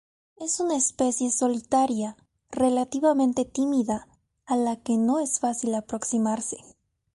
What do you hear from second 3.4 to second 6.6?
tímida, a la que no es fácil aproximarse.